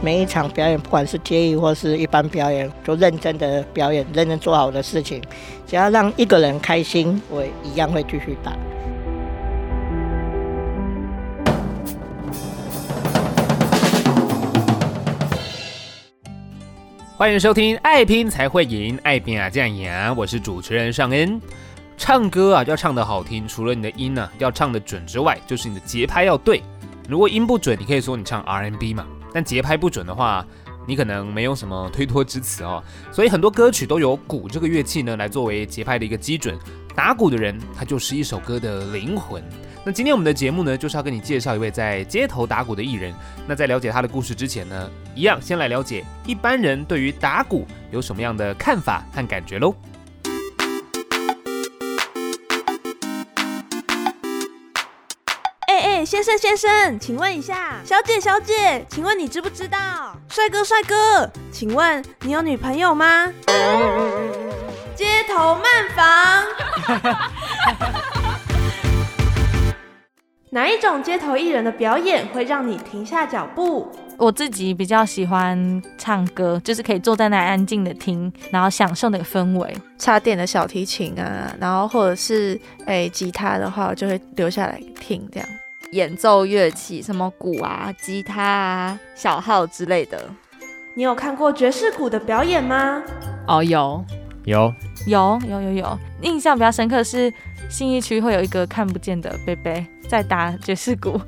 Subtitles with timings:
[0.00, 5.20] 每一场表演，不管是接艺或是一般表演，都认真的表演，认真做好的事情，
[5.66, 8.52] 只要让一个人开心，我一样会继续打。
[17.16, 21.40] 欢迎收听《爱拼才会赢》，爱拼啊这样赢，我是主持人尚恩。
[21.96, 26.62] 唱歌啊，要唱得好听，除了你的音呢、啊、要唱得准之外，就是你的节拍要对。
[27.08, 29.04] 如果音不准，你可以说你唱 R&B 嘛。
[29.32, 30.44] 但节拍不准的话，
[30.86, 32.82] 你可能没有什么推脱之词哦。
[33.12, 36.58] 所以很多歌曲都有鼓这个乐器呢，来作为节拍的一个基准。
[36.94, 39.40] 打鼓的人，他就是一首歌的灵魂。
[39.86, 43.14] 那今天我们的节目呢，就是要跟你介绍一位在街头打鼓的艺人。
[43.46, 49.72] 那在了解他的故事之前呢，一样先来了解一般人对于打鼓有什么样的看法和感觉喽。
[56.08, 60.16] 先生先生，请问一下，小姐小姐，请问你知不知道？
[60.30, 63.30] 帅哥帅哥，请问你有女朋友吗？
[64.96, 66.42] 街头慢房，
[70.48, 73.92] 哪一种街头艺人的表演会让你停下脚步？
[74.16, 79.76] 我自己比较喜欢唱歌，就是可以坐在那安静的听，然后享受那个氛围。
[79.98, 85.46] 插电的小提琴啊，然后或者是诶、欸、吉他的话，我就会留下来听这样。
[85.92, 90.28] 演奏乐器，什么鼓啊、吉他啊、小号之类的。
[90.94, 93.02] 你有看过爵士鼓的表演吗？
[93.46, 94.04] 哦，有，
[94.44, 94.72] 有，
[95.06, 95.98] 有，有，有，有。
[96.22, 97.32] 印象比较深刻是
[97.70, 101.18] 信义区会有一个看不见的贝贝在打爵士鼓。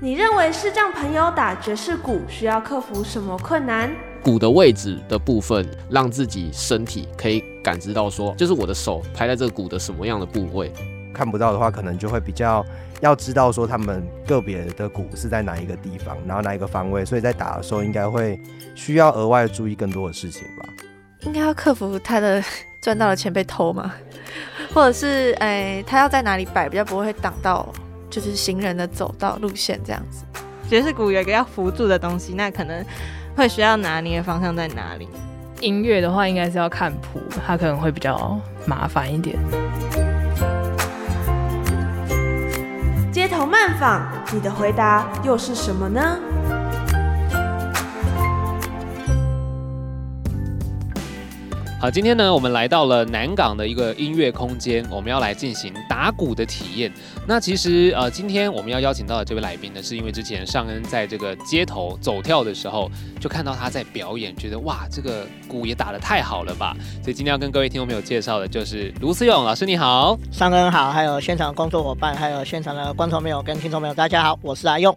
[0.00, 3.90] 你认为视障朋友打爵士鼓需要克服什么困难？
[4.22, 10.72] 鼓的位置的部分，让自己身体可以感知到说，就是我的手拍在这个鼓的什么样的部位。
[11.12, 12.64] 看不到的话，可能就会比较
[13.00, 18.40] 要知道说他们个别的鼓是在哪一个地方，然后哪一个方位，所以在打的时候应该会
[18.74, 20.68] 需要额外注意更多的事情吧。
[21.20, 22.42] 应该要克服他的
[22.80, 23.94] 赚到的钱被偷吗？
[24.74, 27.68] 或者是哎、欸，他要在哪里摆比较不会挡到
[28.10, 30.24] 就是行人的走道路线这样子。
[30.68, 32.84] 爵士鼓有一个要扶住的东西，那可能
[33.36, 35.06] 会需要拿捏的方向在哪里？
[35.60, 39.38] 音乐的话，应该是要看谱，它可能会比较麻烦一点。
[43.46, 46.18] 慢访，你的回答又是什么呢？
[51.82, 56.92] 好，今天呢，我们来到了南港的一个音乐空间，我们要来进行打鼓的体验。
[57.26, 62.88] 那其实呃，今天我们要邀请到的这位来宾呢，是因为之前尚恩在这个街头走跳的时候，
[63.18, 66.72] 就看到他在表演，觉得哇，这个鼓也打得太好了吧！
[67.02, 74.96] 所以今天要跟各位听众朋友介绍的就是卢思勇老师，你好，尚恩好，还有现场的工作伙伴，还有现场的观众朋友跟听众朋友，大家好，我是阿用。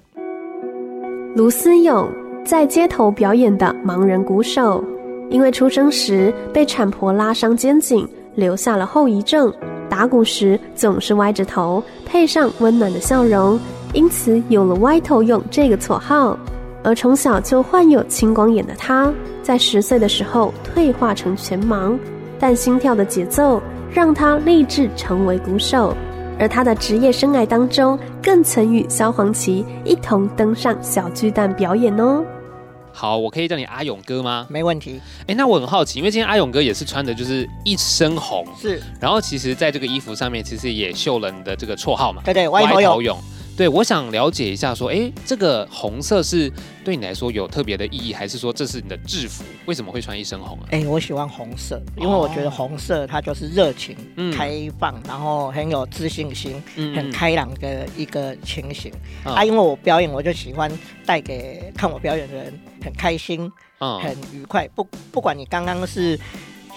[1.36, 2.08] 卢思勇
[2.46, 4.86] 在街头表演的盲人鼓手。
[5.30, 9.52] 因为出生时被产婆拉伤肩颈，留下了后遗症，
[9.90, 13.60] 打鼓时总是歪着头，配上温暖的笑容，
[13.94, 16.38] 因此有了“歪头勇”这个绰号。
[16.84, 21.98] 而从小就患有青光眼的他，在十岁的时候退化成全盲，
[22.40, 23.60] 但心跳的节奏
[23.92, 25.96] 让他立志成为鼓手。
[26.38, 32.24] 而他的职业生涯当中，更曾与萧煌奇一同登上小巨蛋表演哦。
[32.96, 34.48] 好，我可以叫你阿勇哥吗？
[34.50, 35.02] 没问题。
[35.28, 38.82] 哎，那我很好奇，因为今天阿勇哥也是穿的就是一身红，是。
[39.02, 42.22] 然后其实在这个衣服上面，其实也绣了你的这个绰号嘛。
[42.24, 43.20] 对对，歪头勇。
[43.58, 46.52] 对，我想了解一下，说，哎，这个红色是
[46.84, 49.46] 对你来说有特别的意义，还是说这是你的制服？
[49.66, 50.68] 为什么会穿一身红啊？
[50.72, 58.92] 哎，我喜欢红色，因为我觉得红色它就是热情、哦、开放，然后很有自信心、嗯、很开朗的一个情形。
[59.24, 60.70] 嗯、啊，因为我表演，我就喜欢
[61.06, 64.68] 带给看我表演的人很开心、嗯、很愉快。
[64.76, 66.18] 不，不管你刚刚是。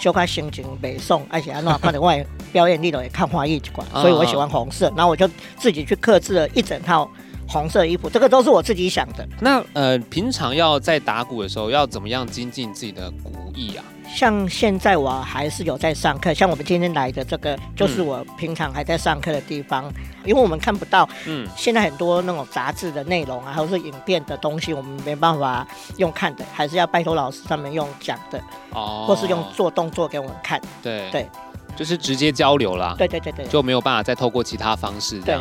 [0.00, 7.10] 修开心情北宋，而且还那看的外表演力都也看花一馆，所以我喜欢红色，然后我就自己去克制了一整套
[7.48, 9.28] 红色衣服，这个都是我自己想的。
[9.40, 13.82] 那呃，平常要在打鼓的时候，要怎么样精进自己的鼓艺啊？
[14.18, 19.94] 像现在我还是有在上课，像我们今天来的这个，就是我平常还在上课的地方，嗯、
[20.24, 25.64] 因为我们看不到，嗯，现在很多那种杂志的内容啊，或者是影片的东西，我们没办法
[25.98, 28.42] 用看的，还是要拜托老师他们用讲的，
[28.72, 31.08] 哦，或是用做动作给我们看，对。
[31.12, 31.28] 对，
[31.76, 35.40] 就是直接交流啦，对对对对，就没有办法再透过其他方式这样。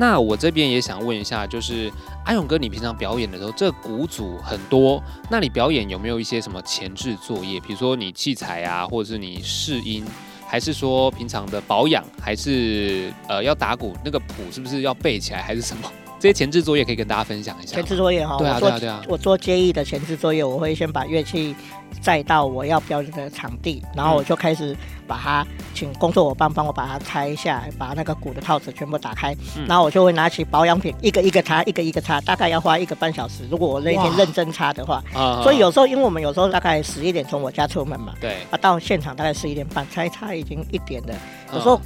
[0.00, 1.92] 那我这边也想问一下，就是
[2.24, 7.60] 阿勇哥，你平常表演的时候，这鼓组很多，那你表演有没有一些什么前置作业？
[7.60, 10.02] 比如说你器材啊，或者是你试音，
[10.48, 15.92] 还是说平常的保养，还是呃要打鼓那个谱是不是要背起来，还是什么？
[16.18, 17.74] 这些前置作业可以跟大家分享一下。
[17.76, 21.54] 前置作业哈，对啊对啊对啊，我做接艺的前置作业，我会先把乐器
[22.00, 24.76] 载到我要表演的场地，然后我就开始
[25.06, 33.44] 把它请工作伙伴帮我把它拆下来，把那个鼓的套子全部打开，嗯、然后我就会拿起保养品一个一个擦，一个一个擦，大概要花一个半小时。
[33.50, 35.02] 如果我那天认真擦的话，
[35.42, 41.14] 所以有时候因为我们有时候大概十一点从我家出门嘛，对，啊到现场大概十一点半，擦一擦已经一点了，
[41.52, 41.80] 有时候。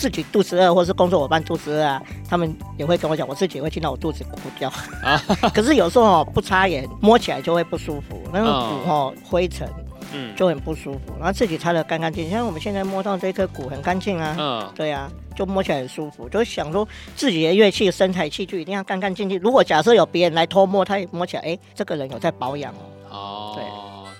[0.00, 4.72] 自己肚子饿，或是工作伙伴肚子饿啊，他们也会跟我讲，我自己也会听到我肚子哭掉。
[5.02, 9.68] 啊， 可是有时候哦，不擦眼摸起来就会不舒服，那个鼓哦灰尘，
[10.14, 11.12] 嗯，就很不舒服。
[11.18, 15.06] 然后自己擦的干干净净，像我们现在摸到这颗骨很干净啊，嗯，对啊，
[15.36, 16.26] 就摸起来很舒服。
[16.30, 19.38] 就想说自己的乐器、身材器具一定要干干净净。
[19.40, 22.80] 如果假设有别人来偷摸，他也摸起来，哎，这个人有在保养哦。
[23.10, 23.64] 哦，对，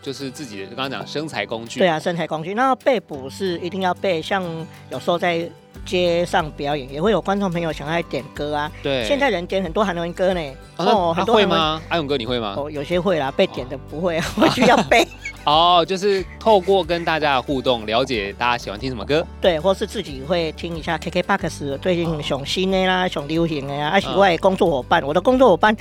[0.03, 1.81] 就是自己的刚刚讲身材工具。
[1.81, 2.53] 对啊，身材工具。
[2.53, 4.45] 那背补是一定要背，像
[4.91, 5.49] 有时候在。
[5.85, 10.41] 街上表演也会有观众朋友想要点歌啊，对，现在人点很多韩文歌呢。
[10.77, 11.81] 哦，很多会吗？
[11.89, 12.55] 阿勇哥你会吗？
[12.57, 15.07] 哦，有些会啦，被点的不会， 我需要背。
[15.45, 19.27] 哦，就是透过跟大家的互动，了解大家喜欢听什么歌。
[19.41, 25.77] 对，或是自己会听一下 KKBOX 最近上新的啦，上流行的啊，啊，喜欢工作伙伴，我的工作伙伴。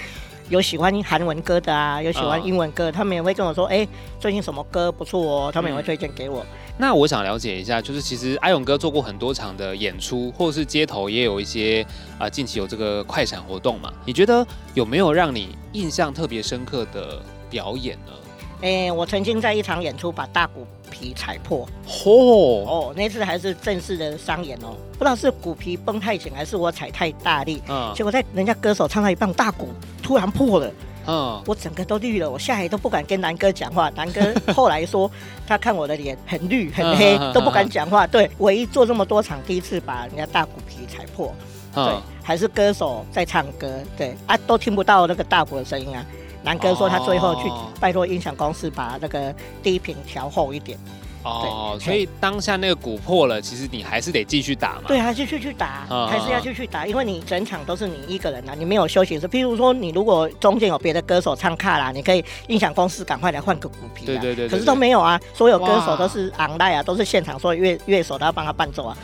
[0.50, 6.44] 有喜欢韩文歌的啊，有喜欢英文歌，他们也会跟我说，哎、欸，最近什么歌不错哦，他们也会推荐给我。
[6.78, 11.84] 那我想了解一下，就是其实阿勇哥做过很多场的演出，或者是街头也有一些
[12.18, 13.94] 啊、呃，近期有这个快闪活动嘛？
[14.06, 18.14] 你觉得有没有让你印象特别深刻的表演呢？
[18.62, 29.70] 哎、欸，我曾经在一场演出把大鼓皮踩破，嚯、哦，哦，那次还是正式的商演哦，不知道是鼓皮绷太紧还是我踩太大力，嗯，结果在人家歌手唱到一半，大鼓
[30.10, 30.72] 突然破了，
[31.06, 35.10] 嗯，我整个都绿了，我下来都不敢跟南哥讲话， 南哥后来说
[35.46, 41.32] 他看我的脸很绿很黑，都不敢讲话，对，唯一做这么多场第一次把人家大鼓皮踩破，
[41.76, 44.18] 对，还是歌手在唱歌，对。
[44.26, 46.04] 啊，都听不到那个大鼓的声音啊。
[46.42, 47.44] 南哥说他最后去
[47.80, 50.80] 拜托音响公司把那个低频调厚一点。
[51.24, 54.84] 哦，所以当下那个鼓破了，其实你还是得继续打嘛。
[54.88, 59.28] 对，还是继续打，还是要继续打，因为你整场都是你一个人啊，你没有休息室。
[59.28, 64.06] 譬如说，你如果中间有别的歌手唱卡啦，你可以音响公司赶快来换个鼓皮。
[64.06, 64.48] 对对对。
[64.48, 68.98] 可是都没有啊，所有歌手都是 online 啊，都是现场，所有乐乐手都要帮他伴奏啊。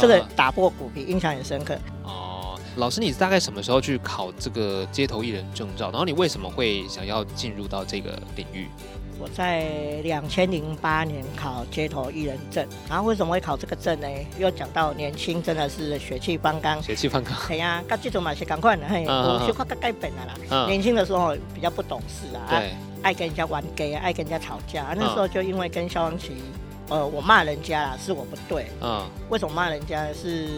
[0.00, 1.74] 这个打破鼓皮，印象很深刻。
[2.04, 5.90] 哦老师，你大概什么时候去考这个街头艺人证照？
[5.90, 8.66] 然后你为什么会想要进入到这个领域？
[9.22, 9.68] 我在
[10.02, 14.08] 两千零八年考街头艺人证，然后为什么会考这个证呢？
[14.36, 17.32] 又讲到年轻真的是血气方刚，血气方刚。
[17.46, 20.66] 对 呀，刚这种嘛是赶快的，嘿，我学快改改本了啦。
[20.66, 24.92] 年轻的时候比较不懂事啊，对，爱跟人家玩 gay，爱跟人家吵架。
[24.96, 26.32] 那时候就因为跟萧煌奇。
[26.88, 28.66] 呃，我骂人家啦，是我不对。
[28.82, 30.12] 嗯，为什么骂人家？
[30.12, 30.48] 是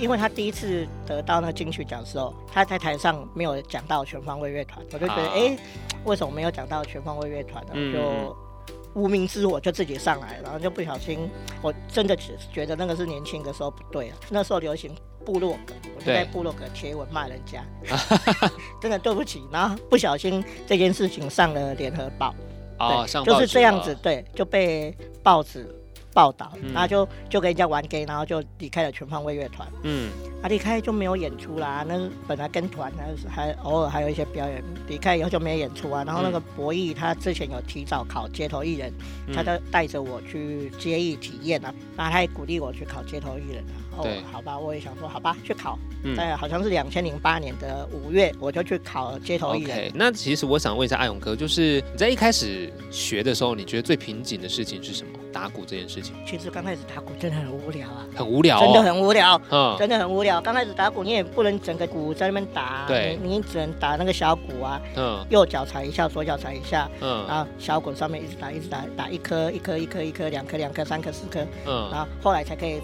[0.00, 5.58] 因为他第一次得到那个金曲奖的时候，他在台上没有讲到全方位乐团，我就觉得，哎、欸，
[6.04, 7.72] 为什么没有讲到全方位乐团呢？
[7.74, 8.36] 嗯、就
[8.94, 11.30] 无名之火就自己上来，然后就不小心，
[11.62, 14.16] 我真的只觉得那个是年轻的时候不对啊。
[14.30, 17.64] 那时候流行部落格，我就在部落格贴文骂人家，
[18.80, 19.42] 真的对不起。
[19.52, 22.34] 然后不小心这件事情上了联合报。
[22.78, 25.68] 哦，就是这样子，对，就被报纸
[26.12, 29.68] 报道，嗯、然后就就跟人家玩 gay，然后就离开了全方位乐团。
[29.82, 30.10] 嗯，
[30.42, 31.84] 啊，离开就没有演出啦。
[31.86, 36.02] 那本来跟团还是还偶尔还有一些表演，离开以后就没有演出啊。
[36.04, 38.92] 然后那个博弈他之前有提早考街头艺人，
[39.26, 43.87] 嗯、他就带着我去街艺体验啊，然后他也鼓励我去考街头艺人啊。
[43.98, 45.78] 哦，对好吧，我也想说，好吧，去考。
[46.04, 49.76] 嗯，对，好像是两千零八年的五月，我就去考街头艺人。
[49.76, 55.18] Okay, 那其实我想问一下阿勇哥，就是你在一开始学的时候，你觉得最瓶颈的事情是什么？
[55.30, 56.14] 打鼓这件事情。
[56.26, 60.40] 其实刚开始打鼓真的很无聊啊，很无聊，哦，真的很无聊，嗯，真的很无聊。
[60.40, 72.80] 刚开始打鼓，你也不能整个鼓在那边打，对，你只能打那个小鼓啊，嗯，右脚踩一下，左脚踩一下，嗯，然后小鼓上面一直打，一直打，打一颗一颗一颗一颗，两颗两颗三颗四颗，嗯，然后后来才可以。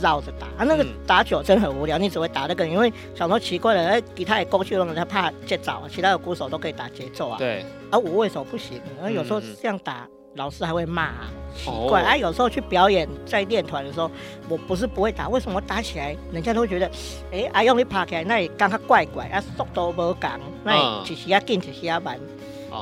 [0.00, 7.38] 绕着打啊，那个打久真的很无聊，你只会打那个，因为想说奇怪了，哎，吉他也过去了，他怕节奏，其他的鼓手都可以打节奏啊。
[7.38, 8.80] 对，而、啊、我为什么不行？
[9.02, 12.16] 而有时候这样打，老师还会骂、啊，奇怪、哦、啊！
[12.16, 14.10] 有时候去表演，在练团的时候，
[14.48, 16.86] 我不是不会打，为什么我打起来，人家都会觉得，
[17.32, 22.18] 哎、欸，阿勇你爬起来，那里刚刚怪怪，啊，速度不赶，那里只是要紧，只是要慢，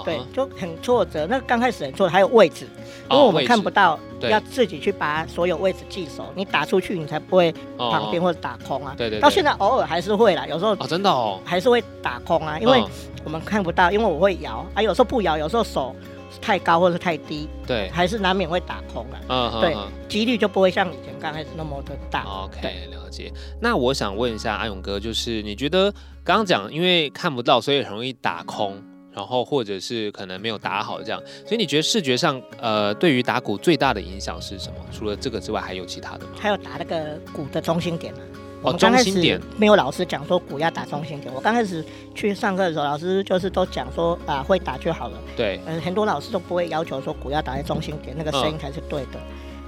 [0.05, 1.27] 对，就很挫折。
[1.29, 2.67] 那刚开始很挫折，还有位置，
[3.11, 8.95] 因为我们看不到，哦、要自己去把所有位置记熟，你打出去，你才不会旁边或者打空啊。
[8.97, 9.21] 对，对对。
[9.21, 12.83] 到现在偶尔还是会啦，有时候啊，真的哦，还是会打空啊，因为
[13.25, 15.95] 我们看不到，因为我会摇啊，有时候不摇，有时候手。
[16.43, 19.21] 太高或者太低，对，还是难免会打空了。
[19.29, 19.77] 嗯，对，
[20.09, 22.25] 几率就不会像以前刚开始那么的大。
[22.25, 23.33] OK，了解。
[23.61, 25.93] 那我想问一下阿勇哥，就是你觉得
[26.25, 28.83] 刚刚讲，因为看不到，所以很容易打空，
[29.15, 34.75] 然后或者是可能没有打好这样，所以你觉得视觉上，呃，对于打鼓最大的影响是什么？
[34.93, 36.33] 除了这个之外，还有其他的吗？
[36.39, 38.21] 还有打那个鼓的中心点啊。
[38.63, 41.33] 我刚开始没有老师讲说鼓要打中心点。
[41.35, 45.19] 我刚开始去上课的时候，老师就是都讲说啊，会打就好了。
[45.37, 49.21] 对，嗯，很多老师都不会要求说鼓要打在中心点，那个声音才是对的。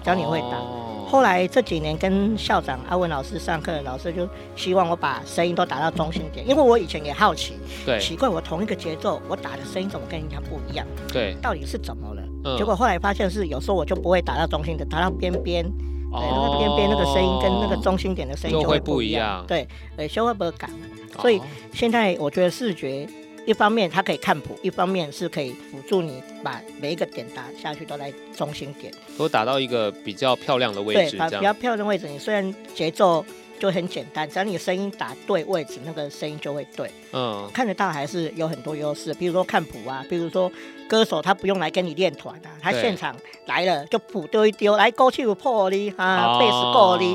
[0.02, 0.95] 只要你会打。
[1.06, 10.86] 后来这几年跟校长阿文老师上课，老师就希望我把声音都打到中心点，因为我以前也好奇，对，奇怪我同一个节奏，我打的声音怎么跟人家不一样？
[11.12, 12.56] 对，到底是怎么了？
[12.58, 15.64] 结果后来发现是有时候我就不会打到中心点，打到边边。
[16.08, 19.44] 对，那个边边那个声音跟那个中心点的声音就会不一样。
[19.46, 20.68] 对，呃，修会不会改？
[21.20, 21.40] 所以
[21.72, 23.06] 现在我觉得视觉
[23.46, 31.12] 一方面它可以看谱，一方面是可以辅助你把每一个点打下去都在中心点，都打到一个比较漂亮的位置。
[31.12, 32.06] 对，把比较漂亮的位置。
[32.08, 33.24] 你虽然节奏
[33.58, 36.90] 就很简单，只要你声音打对位置，那个声音就会对。
[37.12, 40.52] 嗯，看得到还是有很多优势，比如说看谱啊，比如说。
[40.88, 43.12] 歌手他不用来跟你练团啊，他现场
[43.46, 47.12] 来了就谱丢一丢，来歌曲有破哩啊，贝斯过哩，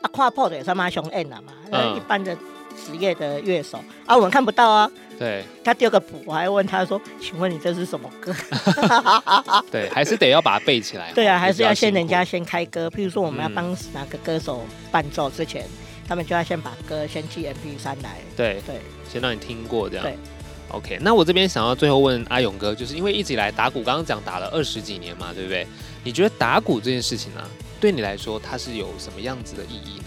[0.00, 1.52] 啊，跨破的也是蛮凶硬的嘛。
[1.68, 2.38] 那、嗯、一般的
[2.86, 4.90] 职业的乐手啊，我们看不到啊。
[5.18, 8.32] 对，他丢个谱，我还问他说：“请问你这是什么歌？”
[9.70, 11.12] 对，还是得要把它背起来。
[11.12, 12.88] 对啊，还是要先人家先开歌。
[12.88, 15.70] 譬如说我们要帮哪个歌手伴奏之前，嗯、
[16.06, 18.18] 他们就要先把歌先寄 MP 三来。
[18.36, 18.76] 对对，
[19.10, 20.04] 先让你听过这样。
[20.04, 20.16] 对。
[20.70, 25.66] OK，那我这边想要最后问阿勇哥，就是因为一直以来打鼓，刚刚讲打了二十几年嘛，对不对？
[26.04, 27.48] 你觉得打鼓这件事情呢、啊，
[27.80, 30.04] 对你来说它是有什么样子的意义呢？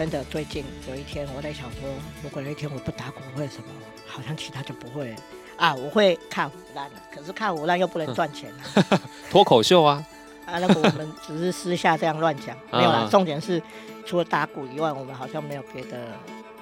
[0.00, 1.80] 真的，最近有一天我在想说，
[2.22, 3.64] 如果有一天我不打鼓，会什么？
[4.06, 5.14] 好像其他就不会
[5.58, 8.98] 啊，我会看胡乱，可是看胡烂又不能赚钱啊。
[9.30, 10.02] 脱口秀啊？
[10.46, 13.06] 啊，那个我们只是私下这样乱讲， 没有啦。
[13.10, 13.62] 重点是
[14.06, 15.98] 除了打鼓以外，我们好像没有别的。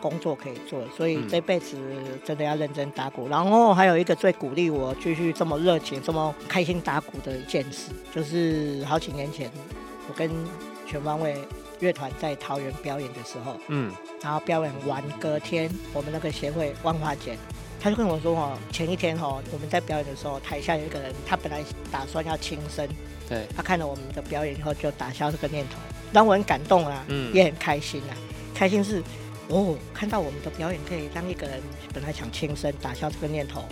[0.01, 1.77] 工作可以做，所以这辈子
[2.25, 3.27] 真的要认真打鼓。
[3.27, 9.51] 嗯、然后还有一个最鼓励我继续这么热情、这么开心打鼓的一件事，就是好几年前
[10.09, 10.31] 我跟
[10.87, 11.37] 全方位
[11.81, 13.93] 乐团在桃园表演的时候，嗯，
[14.23, 17.37] 然后表演完隔天，我们那个协会万花姐，
[17.81, 22.89] 他就跟我说哦，前一天哦，我们在表演的时候，台下有一个人，他本来打算要轻生，
[23.29, 25.77] 对，他看了我们的表演以后就打消这个念头，
[26.13, 28.17] 让我很感动啊，嗯，也很开心啊，
[28.55, 29.03] 开心是。
[29.51, 31.59] 哦，看到我们的表演可以让一个人
[31.95, 33.65] 本来想轻生打消这个念头，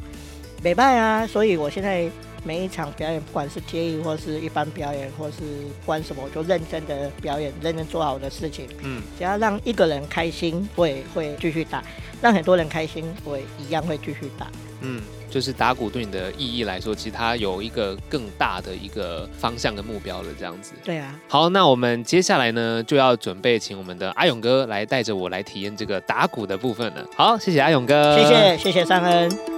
[0.67, 1.25] 没办啊！
[1.25, 2.11] 所以我现在
[2.43, 5.37] 每一场表演，不管是接艺或是一般表演，或是
[5.85, 8.67] 关什么，我就认真的表演，认真做好我的事情。
[8.83, 11.81] 嗯，只要让一个人开心，我也会继续打；
[12.21, 14.49] 让很多人开心，我也一样会继续打。
[14.81, 15.01] 嗯。
[15.31, 20.73] 就是打鼓对你的意义来说，其实它有一个更大的一个方向跟目标了，这样子。
[20.83, 21.15] 对啊。
[21.29, 27.07] 好，那我们接下来呢，就要准备请我们的阿勇哥来带着我来体验这个打鼓的部分了。
[27.15, 28.17] 好，谢谢阿勇哥。
[28.17, 29.56] 谢谢，谢谢尚恩。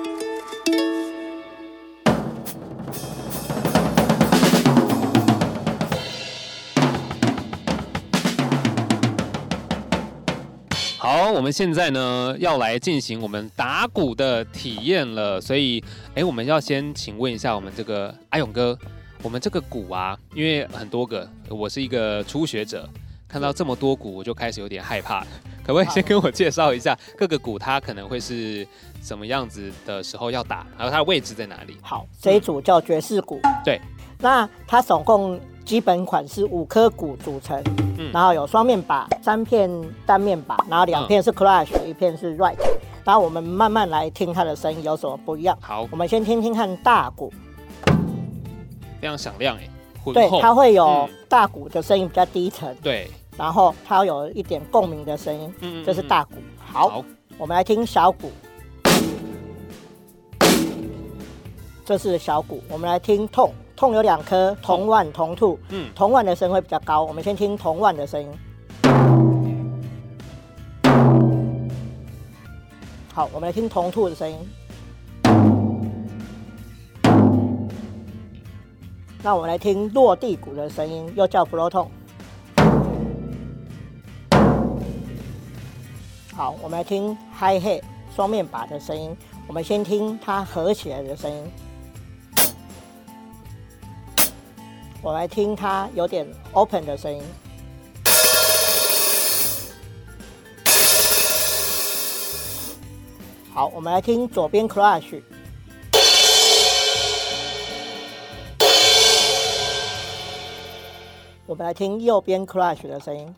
[11.39, 15.81] 我们现在呢要来进行我们打鼓的体验了，所以，
[16.17, 18.77] 哎，我们要先请问一下我们这个阿勇哥，
[19.23, 22.91] 我们这个鼓啊，因为很多个，我是一个初学者，
[23.29, 25.21] 看到这么多鼓，我就开始有点害怕，
[25.65, 28.67] 可不可以先跟我介绍一下各个鼓它可能会是
[29.01, 31.77] 什么样子的时候要打，还有它的位置在哪里？
[31.81, 33.81] 好，这一组叫爵士鼓，对，
[34.19, 35.41] 那它总共。
[35.69, 37.63] 基本款是五颗鼓组成，
[37.99, 39.71] 嗯，然后有双面把，三片
[40.07, 42.57] 单面把，然后两片是嗯，一片是 right。
[43.05, 45.55] 然后我们慢慢来听它的声音有什么不一样。
[45.61, 47.31] 好，我们先听听看大鼓，
[48.99, 49.69] 非常响亮哎。
[50.15, 53.07] 对，它会有大鼓的声音比较低沉，对，
[53.37, 56.37] 然后它有一点共鸣的声音，嗯，这是大鼓。
[56.57, 57.05] 好，好，
[57.37, 58.33] 我们来听小鼓，
[61.85, 63.53] 这是小鼓，我们来听痛。
[63.79, 65.57] 痛有两颗，铜腕、铜兔。
[65.69, 67.05] 嗯，铜腕的声会比较高。
[67.05, 68.29] 我们先听铜腕的声音。
[73.15, 74.37] 好，我们来听铜兔的声音。
[79.23, 81.87] 那我们来听落地鼓的声音，又叫 floor tone。
[86.35, 87.83] 好，我们来听 hi hat
[88.13, 89.17] 双面把的声音。
[89.47, 91.45] 我们先听它合起来的声音。
[95.01, 97.23] 我来听它有点 open 的声音。
[103.55, 105.23] 好，我们来听左边 crash。
[111.47, 113.35] 我们来听右边 crash 的声音。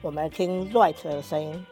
[0.00, 1.66] 我们来听 right 的声音。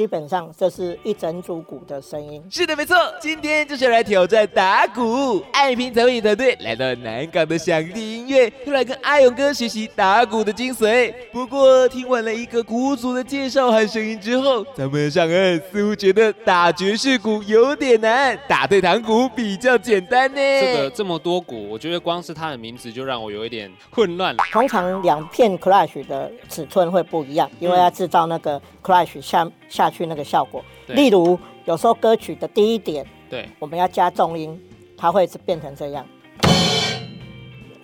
[0.00, 2.42] 基本上这是一整组鼓的声音。
[2.50, 2.96] 是的，没错。
[3.20, 11.12] 今天就是来挑战打鼓，爱拼才会赢团队来到南港的响地音乐，又来跟阿勇哥学习打鼓的精髓。
[11.30, 20.40] 不过听完了一个鼓组的介绍和声音之后，咱们上岸似乎觉得打爵士鼓有点难，打对堂鼓比较简单呢。
[20.62, 24.42] 这个这么多鼓，我觉得光是它的名字就让我有一点混乱了。
[24.50, 29.89] 通常两片 crash 的尺寸会不一样，因为要制造那个 crash 下下。
[29.90, 34.58] 去那个效果，例如有时候歌曲的第一点，对，我们要加重音，
[34.96, 36.06] 它会是变成这样，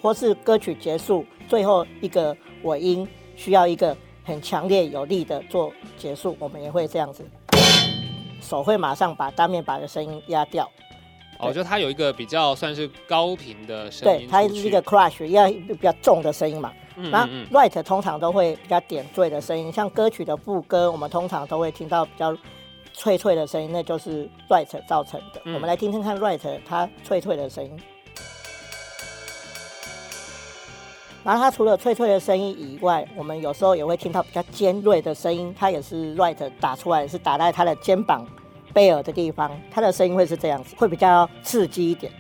[0.01, 7.25] 或是歌曲结束最后一个尾音需要一个很强烈有力的做结束，我们也会这样子，
[8.41, 10.71] 手会马上把单面把的声音压掉。
[11.39, 16.73] 哦，就它有一个比较算是高频的声音，对，它是一个 crash，要比较重的声音嘛。
[16.97, 22.37] 那 right 通常都会比较点缀的声音，像歌曲的副歌，我们通常都会听到比较
[22.93, 25.41] 脆脆的声音，那就是 right 造成的。
[25.45, 27.79] 嗯、我们来听听看 right 它脆脆的声音。
[31.23, 38.25] 然后它除了脆脆的声音以外，我们有时候也会听到比较尖锐的声音，它也是 right 打出来，是打在它的肩膀、
[38.73, 42.13] 贝尔的地方，它的声音会是这样子，会比较刺激一点。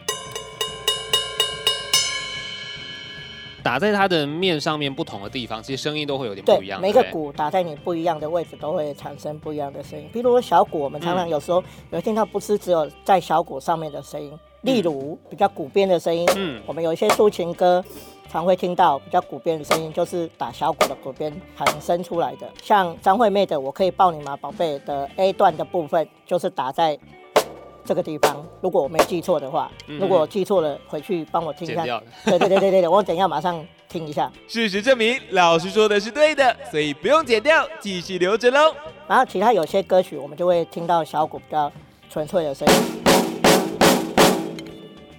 [3.66, 6.80] 打在它的面上面不同的地方，其实声音都会有点不一样。
[6.80, 10.08] 每个鼓打在你不一样的位置，都会产生不一样的声音。
[10.12, 11.60] 比如说小鼓，我们常常有时候
[11.90, 16.24] 有听到不是只有在小鼓上面的声音，例如比较鼓边的声音。
[16.36, 17.84] 嗯，我们有一些抒情歌，
[18.28, 22.48] 常会听到比较鼓边的声音，就是打小鼓的鼓边产生出来的。
[22.62, 26.96] 像张惠妹的《我可以抱你吗，宝贝》的 A 段的部分，就是打在。
[27.86, 31.84] 这个地方，如果我没记错的话，嗯、如果我记错了，回去帮我听一下。
[32.24, 34.30] 对对对对对，我等一下马上听一下。
[34.48, 38.74] 事实证明，老师说的是对的，所以不用剪掉，继续留着喽。
[39.06, 41.72] 然后其他有些歌曲，我们就会听到小鼓比较
[42.10, 42.74] 纯粹的声音。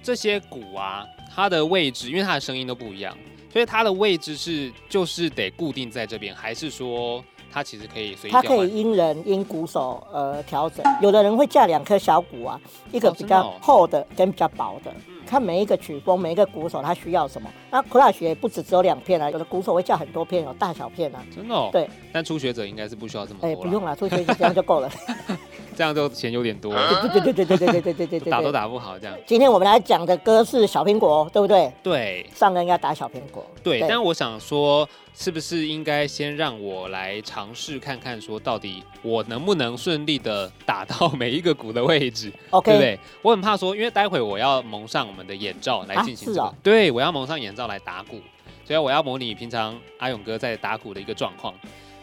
[0.02, 3.16] 这些鼓啊，它的位置，因为它的声音都不一样，
[3.50, 7.24] 所以它的位置是就是得固定在这边，还是说？
[7.52, 10.84] 它其实可以随意，它可以因人因鼓手呃调整。
[11.00, 12.60] 有的人会架两颗小鼓啊，
[12.92, 14.92] 一个比较厚的跟比较薄的，
[15.26, 17.50] 看每一个曲风，每一个鼓手他需要什么。
[17.70, 21.24] 那 crash 也不止只有两片啊，有的鼓手会架很多片，有大小片啊。
[21.34, 21.70] 真的哦？
[21.72, 21.88] 对。
[22.12, 23.48] 但初学者应该是不需要这么多。
[23.48, 24.90] 哎，不用了，初学者这样就够了。
[25.78, 26.74] 这样就钱有点多。
[26.74, 28.30] 对对对对对对对对对对。
[28.32, 29.16] 打都打不好这样。
[29.24, 31.72] 今天我们来讲的歌是小苹果，对不对？
[31.84, 32.28] 对。
[32.34, 33.46] 上个应该打小苹果。
[33.62, 42.98] 对，但我想说，是不是应该先让我来尝试看看，说到底我能不能顺利的打到每一个鼓的位置？OK，对不对？
[43.22, 46.52] 我很怕说，因为待会我要蒙上我们的眼罩来进行这个。
[46.60, 48.18] 对，我要蒙上眼罩来打鼓，
[48.64, 51.54] 所以我要模拟平常阿勇哥在打鼓的一个状况。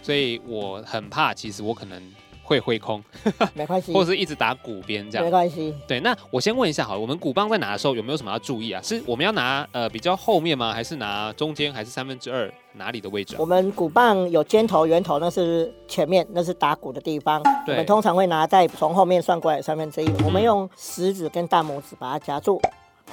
[0.01, 1.99] 所以我很怕，其实我可能
[2.45, 3.03] 会挥空，
[3.55, 5.75] 没关系， 或者是一直打鼓边这样，没关系。
[5.87, 8.79] 对，那我先问一下，好了，我们鼓棒在拿的时候有没有什么要注意啊？
[8.83, 10.71] 是我们要拿呃比较后面吗？
[10.71, 11.73] 还是拿中间？
[11.73, 13.37] 还是三分之二哪里的位置啊？
[13.39, 17.41] 我们鼓棒有尖头、圆头，那是前面，那是打鼓的地方。
[17.67, 20.07] 我们通常会拿在从后面算过来三分之一。
[20.07, 22.61] 嗯、我们用食指跟大拇指把它夹住，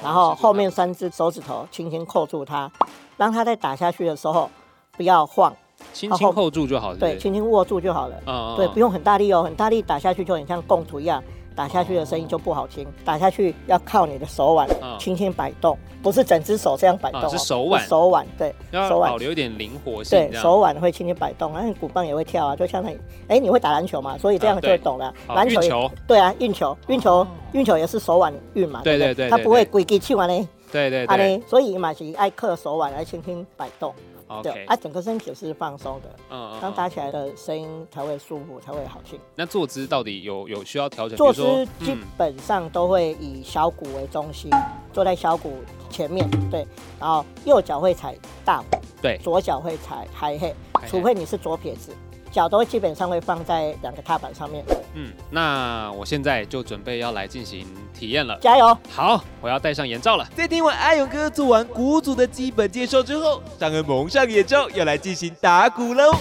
[0.02, 2.70] 然后后面三只手指头轻轻扣住它，
[3.16, 4.50] 让它在打下去的时候
[4.96, 5.54] 不要晃。
[5.92, 8.16] 轻轻扣住就好了，对，轻轻握住就好了。
[8.26, 11.22] 嗯，对，不用很大力哦，很大力打下去就很像供图一样，
[11.54, 12.86] 打下去的声音就不好听。
[13.04, 14.68] 打下去要靠你的手腕
[14.98, 18.54] 轻轻摆动，不是整只手这样摆动，是手腕，手腕，对，
[18.88, 20.18] 手腕保留一点灵活性。
[20.18, 22.90] 对，手腕会轻轻摆动，然后鼓棒也会跳啊，就像那，
[23.28, 24.16] 哎，你会打篮球嘛？
[24.16, 25.12] 所以这样就会懂了。
[25.28, 28.80] 篮球，对啊，运球，运球，运球也是手腕运嘛。
[28.82, 30.46] 对对对，它不会规矩气完嘞。
[30.72, 33.94] 对对对，所以嘛是爱靠手腕来轻轻摆动。
[34.40, 39.18] 对，啊，整个身体是放松的，嗯，当打起来的声音才会舒服，才会好听。
[39.34, 41.16] 那坐姿到底有有需要调整？
[41.16, 45.56] 坐姿基本上都会以小鼓为中心，嗯、坐在小鼓
[45.90, 46.66] 前面，对，
[47.00, 50.54] 然后右脚会踩大鼓，对，左脚会踩 hi hat，
[50.86, 51.92] 除非你是左撇子。
[52.32, 54.64] 脚都基本上会放在两个踏板上面。
[54.94, 58.76] 嗯，那我现在就准备要来进行体验了，加油！
[58.90, 60.26] 好，我要戴上眼罩了。
[60.34, 66.12] 在听完阿勇哥做完鼓组的基本介绍之后，尚恩蒙上眼罩，要来进行打鼓喽。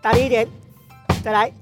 [0.00, 0.46] 大力一点，
[1.24, 1.52] 再来。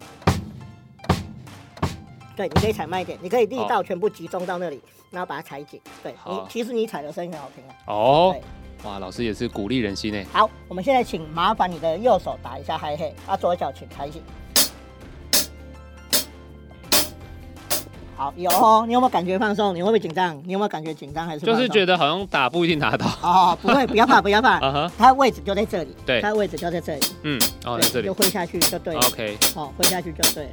[2.34, 5.78] 对，你可以踩慢一点，你可以力道全部集中到那里，然后把它踩紧。
[6.02, 7.74] 对你，其实你踩的声音很好听啊。
[7.86, 8.36] 哦。
[8.84, 10.24] 哇，老师也是鼓励人心呢。
[10.32, 14.22] 好，我们现在请麻烦你的右手打一下嗨嘿，啊，左脚请抬起。
[18.16, 19.74] 好，有哦，你有没有感觉放松？
[19.74, 20.36] 你会不会紧张？
[20.44, 21.46] 你有没有感觉紧张还是？
[21.46, 23.06] 就是觉得好像打不一定打得到。
[23.22, 24.60] 哦，不会，不要怕，不要怕。
[24.98, 25.96] 它位置就在这里。
[26.04, 27.00] 对，它位置就在这里。
[27.22, 28.06] 嗯，哦，在这里。
[28.06, 29.00] 就挥下去就对了。
[29.00, 29.38] OK。
[29.56, 30.50] 哦，挥下去就对了。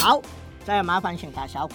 [0.00, 0.20] 好，
[0.64, 1.74] 再麻烦请打小鼓。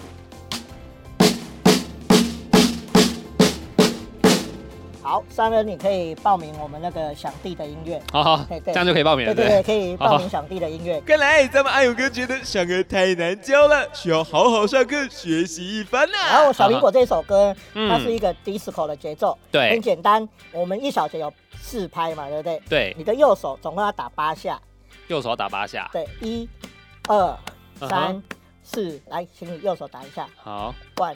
[5.09, 7.99] 好，三人，你可以报名我们那个响地的音乐。
[8.11, 9.33] 好好，对对这样就可以报名了。
[9.33, 11.01] 对对对，可以报名响地的音乐。
[11.01, 16.17] 看来咱们阿勇哥觉得尚恩太难教了，需要好好上课学习一番呐。
[16.29, 20.29] 然后小苹果这首歌，它是一个 disco 的节奏，对，很简单。
[20.51, 22.61] 我们一小节有四拍嘛，对不对？
[22.69, 22.95] 对。
[22.95, 24.61] 你的右手总共要打八下。
[25.07, 25.89] 右手打八下。
[25.91, 26.47] 对，一、
[27.07, 27.35] 二、
[27.79, 28.21] 三、
[28.61, 30.29] 四，来，请你右手打一下。
[30.35, 30.75] 好。
[30.97, 31.15] One,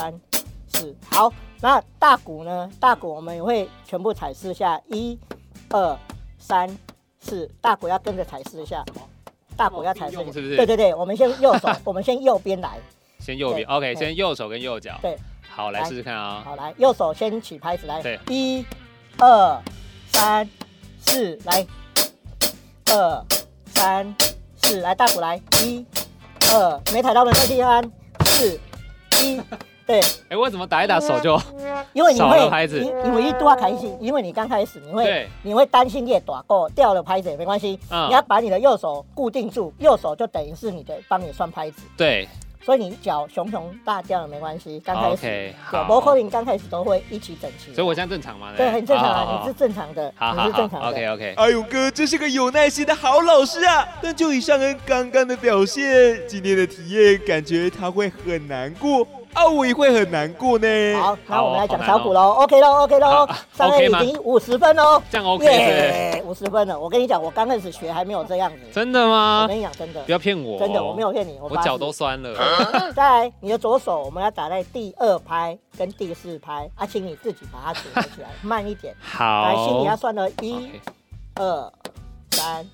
[0.00, 0.18] 三、
[0.66, 2.70] 四，好，那大鼓呢？
[2.80, 5.18] 大鼓我们也会全部踩四下，一、
[5.68, 5.94] 二、
[6.38, 6.66] 三、
[7.20, 8.82] 四，大鼓要跟着踩四下，
[9.58, 10.56] 大鼓要踩四下，是不是？
[10.56, 12.78] 对对对，我们先右手， 我们先右边来，
[13.18, 15.18] 先右边，OK，先右手跟右脚，对，
[15.50, 18.64] 好，来试试看啊，好，来，右手先起拍子来，对，一、
[19.18, 19.62] 二、
[20.08, 20.48] 三、
[21.02, 21.66] 四，来，
[22.86, 23.22] 二、
[23.66, 24.16] 三、
[24.56, 25.84] 四，来，大鼓来，一、
[26.54, 27.84] 二，没踩到的注意按，
[28.24, 28.58] 四、
[29.22, 29.38] 一。
[29.90, 31.36] 对，哎，我怎么打一打手就
[31.92, 41.82] 因为你会拍子，因为一多开心，因为你刚开始你会你会担心你也打过掉了拍子也没关系，你要把你的右手固定住，右手就等于是你的帮你算拍子。
[41.96, 42.28] 对，
[42.62, 45.54] 所以你脚熊熊大掉了没关系，刚开始对，
[45.88, 47.74] 摩扣林刚开始都会一起整齐。
[47.74, 48.52] 所以我现在正常吗？
[48.56, 50.88] 对，很正常啊，你是正常的，你是正常的。
[50.88, 53.88] OK OK，哎呦哥真是个有耐心的好老师啊！
[54.00, 59.04] 但就以上恩刚刚的表现，今天的体验感觉他会很难过。
[59.32, 60.66] 啊，我也会很难过呢。
[61.00, 62.32] 好，那我们来讲小鼓喽。
[62.32, 63.28] OK 喽，OK 喽。
[63.56, 65.00] 上面已经五十分喽。
[65.10, 66.22] 这样 OK。
[66.24, 66.78] 五十分了。
[66.78, 68.58] 我跟你讲，我刚开始学还没有这样子。
[68.72, 69.42] 真的吗？
[69.42, 70.02] 我跟你讲，真的。
[70.02, 70.58] 不要骗我。
[70.58, 71.38] 真的，我没有骗你。
[71.40, 72.34] 我脚都酸了。
[72.92, 78.94] 再来，你的左手我们要打在第二拍跟第四拍，啊，请你自己把它组合起来，慢一点。
[79.00, 79.44] 好。
[79.44, 80.72] 来，心里要算了一、
[81.36, 81.72] 二、
[82.32, 82.66] 三、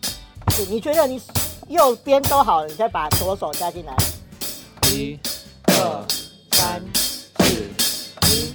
[0.49, 0.65] 四。
[0.71, 1.21] 你觉得你
[1.69, 3.95] 右边都好了，你再把左手加进来。
[4.91, 5.36] 一、二。
[6.67, 7.47] 三、四、
[8.27, 8.53] 一、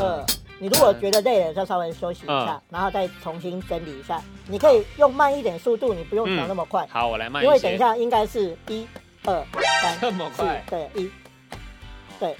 [0.00, 0.26] 二，
[0.58, 4.20] 你如果觉得累了，就稍微休息一下，然后再重新整理一下。
[4.48, 6.84] 你可以用慢一点速度，你不用调那么快。
[6.90, 7.48] 好，我来慢一点。
[7.48, 8.84] 因为等一下应该是一、
[9.24, 9.46] 二、
[9.80, 10.64] 三、这么快？
[10.68, 11.08] 对，一，
[12.18, 12.36] 对。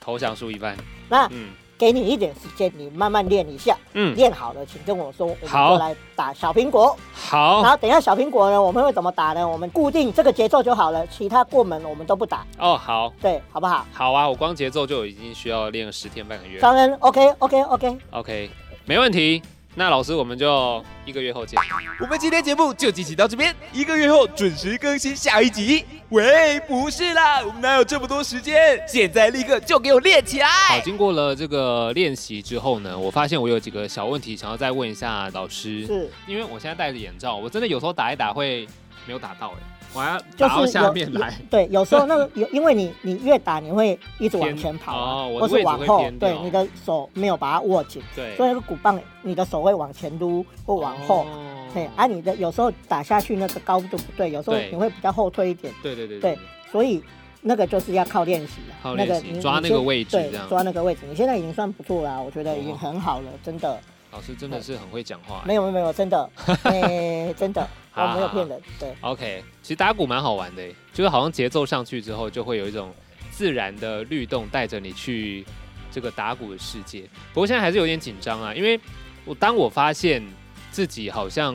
[0.00, 0.76] 投降输一半。
[1.08, 1.50] 那嗯。
[1.82, 3.76] 给你一点时间，你慢慢练一下。
[3.94, 6.96] 嗯，练好了，请跟我说，我们就来打小苹果。
[7.12, 7.60] 好。
[7.60, 9.48] 然后等一下小苹果呢，我们会怎么打呢？
[9.48, 12.46] 我们固定这个节奏就好了，其他过门我们都不打。
[12.56, 13.12] 哦，好。
[13.20, 13.84] 对，好不好？
[13.92, 16.60] 好啊，我光节奏就已经需要练十天半个月。
[16.60, 17.98] 张恩，OK，OK，OK。
[18.12, 18.50] OK，
[18.84, 19.42] 没问题。
[19.74, 21.58] 那老师，我们就一个月后见。
[21.98, 25.82] 我们今天节目就进行到这边，一个月后准时更新下一集。
[26.10, 28.78] 喂，不是啦，我们哪有这么多时间？
[28.86, 30.46] 现在立刻就给我练起来！
[30.46, 35.86] 好，经过了这个练习之后呢，我发现我有几个小问题想要再问一下老师。
[35.86, 38.68] 是，因为我现在戴着眼罩，我真的有时候打一打会
[39.06, 39.71] 没有打到哎。
[39.94, 51.26] 我要打到下面来，对，有时候那个 有，因为你你越打你会一直往前跑，哦，或是往后，对，你的手没有把它握紧，对，所以那个鼓棒你的手会往前撸或往后，
[51.74, 56.38] 对，啊，你的有时候打下去那个高度不对，有时候你会比较后退一点，对对对，对，
[56.70, 57.02] 所以
[57.40, 63.78] 那个就是要靠练习的，那个你抓那个位置，对，抓那个位置，你现在已经算不错了，我觉得已经很好了，真的。
[64.10, 66.30] 老师真的是很会讲话，没有没有没有，真的，
[66.64, 68.94] 哎，真的，我没有骗人，对。
[69.00, 72.94] OK，其实打鼓蛮好玩的，就是好像节奏上去之后，就会有一种
[73.30, 75.44] 自然的律动带着你去
[75.90, 77.02] 这个打鼓的世界。
[77.32, 78.80] 不过现在还是有点紧张啊，因为
[79.24, 80.22] 我当我发现
[80.70, 81.54] 自己好像，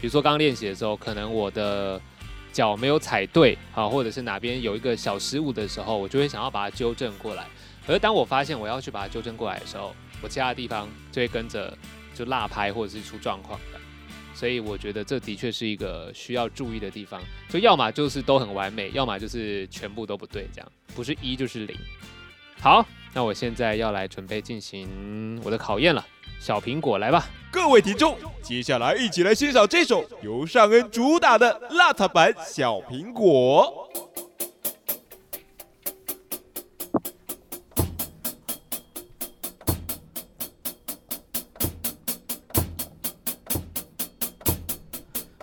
[0.00, 2.00] 比如说刚刚练习的时候，可能我的
[2.52, 7.46] 脚没有踩对啊，或者是哪边有一个小失误的时候，我就会想要把它纠正过来。
[7.86, 11.76] 而当我发现我要去把它纠正过来的时候，我其他的地方就会跟着
[12.14, 13.79] 就落拍或者是出状况的，
[14.40, 17.20] 所以我觉得这的确是一个需要注意的地方。
[17.50, 21.76] 所以要么就是都很完美，要么就是全部都不对，这样不是一就是零。
[22.58, 26.02] 好，那我现在要来准备进行我的考验了。
[26.40, 27.28] 小苹果，来吧！
[27.50, 33.90] 各位听众，接下来一起来欣赏这首由尚恩主打的邋遢版《小苹果》。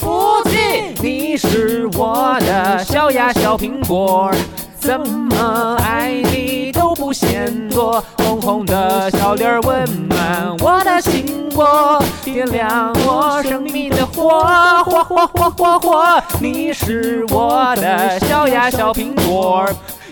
[0.00, 0.94] 不弃。
[1.02, 4.30] 你是我的小呀小苹果。
[4.78, 14.42] 怎么爱你都不嫌多，红红的小脸儿温暖我的心窝，点亮我生命的火，
[14.84, 16.22] 火火火火火。
[16.40, 19.68] 你是我的小呀小苹果，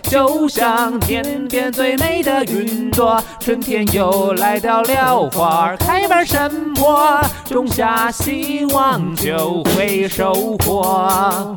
[0.09, 10.33] 就像天边最美的云朵，春天又来到了，花开满山坡，种下希望就会收
[10.65, 11.55] 获。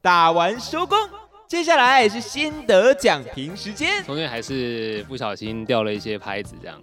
[0.00, 0.96] 打完收工，
[1.46, 4.02] 接下来是心得奖评时间。
[4.04, 6.80] 中间还是不小心掉了一些拍子，这样。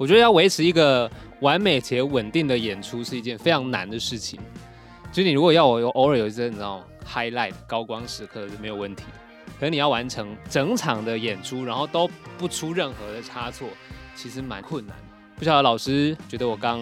[0.00, 1.10] 我觉得要维持一个
[1.40, 4.40] 完美且稳定的演出是一件非常难的事情。
[5.12, 12.08] 就你如果要我有偶尔有一些你知道 highlight 高光时刻是没有问题的，可是你要完成整场的演出，然后都
[12.38, 13.68] 不出任何的差错，
[14.14, 14.96] 其实蛮困难。
[15.36, 16.80] 不晓得老师觉得我刚。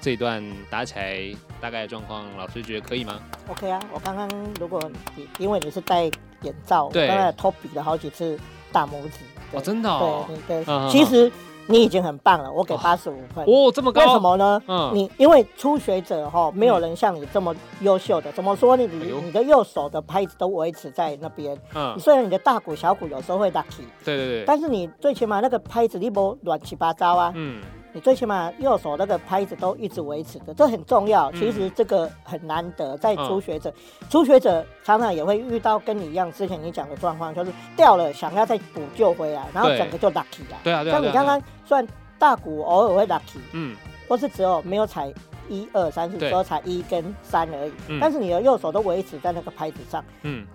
[0.00, 1.20] 这一段打起来
[1.60, 4.28] 大概的状况，老师觉得可以吗？OK 啊，我刚刚
[4.60, 4.80] 如果
[5.16, 6.04] 你因为你是戴
[6.42, 8.38] 眼罩，对，刚才偷比了好几次
[8.70, 9.18] 大拇指。
[9.50, 10.24] 哦，真的哦。
[10.46, 11.30] 对，对，其实
[11.68, 13.44] 你已经很棒了，我给八十五分。
[13.44, 14.00] 哦，这么高？
[14.00, 14.62] 为什么呢？
[14.66, 18.32] 嗯，你因为初学者哈，没有人像你这么优秀的。
[18.32, 18.76] 怎么说？
[18.76, 21.56] 你你你的右手的拍子都维持在那边。
[21.74, 21.94] 嗯。
[21.98, 23.48] 虽然你的大鼓小鼓有时候会。
[24.04, 24.44] 对对对。
[24.46, 27.32] 但是你最起码那个拍子你不乱七八糟啊。
[27.34, 27.60] 嗯。
[27.92, 31.32] 你最起码右手那个拍子都一直维持的，这很重要。
[31.32, 40.56] 其实这个很难得，在初学者，嗯、初学者常常也会遇到跟你一样之前你讲的状况，就是掉了想要再补救回来，然后整个就 lucky 了。
[40.62, 40.96] 对啊，对啊。
[40.96, 41.86] 像你刚刚算
[42.18, 43.76] 大鼓偶尔会 lucky，嗯，
[44.08, 45.12] 或是只有没有踩
[45.48, 50.46] 一二三四，只有踩一跟三而已，嗯、但是你的右手都维持在那个拍子上，嗯。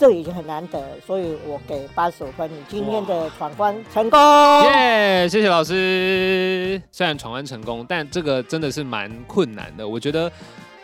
[0.00, 2.50] 这已经很难得，所以我给八十五分。
[2.50, 4.18] 你今天的闯关成功，
[4.64, 6.80] 耶！Yeah, 谢谢老师。
[6.90, 9.86] 虽然闯关成功，但这个真的是蛮困难的。
[9.86, 10.32] 我觉得，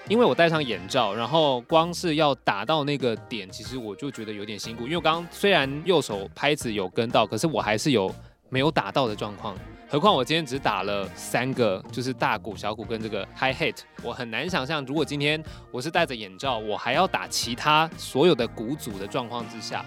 [0.07, 4.87] 因为我戴上眼罩，然后光是要打到那个点，其实我就觉得有点辛苦。
[4.87, 8.15] 因为刚刚虽然右手拍子有跟到，可是我还是有
[8.51, 9.57] 没有打到的状况。
[9.89, 19.85] 何况我今天只打了三个，就是大鼓、小鼓跟这个 hi hat，我很难想象，如果今天我是戴着眼罩，我还要打其他所有的鼓组的状况之下，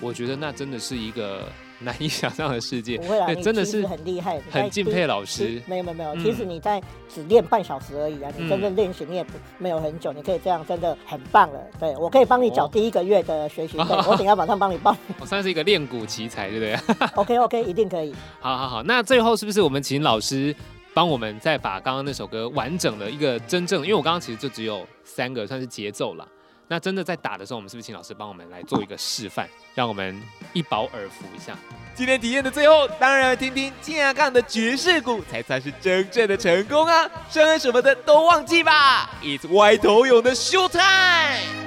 [0.00, 1.48] 我觉得那真的是一个。
[1.84, 5.62] 难以想象的世界，不会啦，真的是很厉害，很敬佩老师。
[5.66, 11.60] 没有没有没有，其实你在只练半小时而已啊，你真正练习你也不没有很久，你可以这样，真的很棒了。
[11.78, 14.96] 对，我可以帮你缴第一个月的学习费，我等下马上帮你报。
[15.18, 16.96] 我 算是一个练鼓奇才，对不对？
[17.16, 18.14] OK OK，一定可以。
[18.40, 20.54] 好好好，那最后是不是我们请老师
[20.94, 26.26] 帮我们再把刚刚那首歌完整的一个真正，因为我刚刚其实就只有三个算是节奏了。
[26.68, 30.20] 那真的在打的时候，我们是不是请老师帮我们来做一个示范，让我们
[30.52, 31.56] 一饱耳福一下？
[31.94, 37.10] 今天体验的最后，当然要听听健杠的爵士鼓，才算是真正的成功啊！
[37.30, 41.61] 声恩什么的都忘记吧，It's 歪头勇的 Show Time。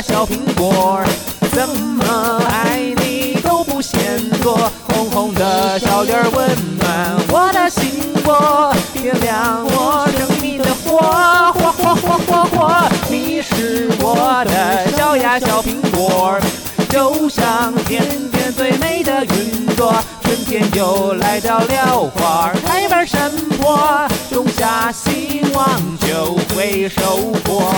[0.00, 1.00] 小苹果，
[1.52, 4.00] 怎么爱你都不嫌
[4.42, 4.70] 多。
[4.86, 7.90] 红红的小脸儿温暖我的心
[8.24, 10.98] 窝，点亮我生命的火，
[11.52, 12.88] 火火火火火。
[13.08, 16.38] 你是我的小呀小苹果，
[16.88, 19.94] 就像天边最美的云朵。
[20.22, 25.66] 春天又来到了，花开满山坡，种下希望
[25.98, 27.72] 就会收获。